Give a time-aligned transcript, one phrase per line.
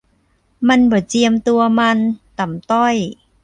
[0.67, 1.97] มันบ่เจียมตัวมัน
[2.39, 2.95] ต่ำต้อย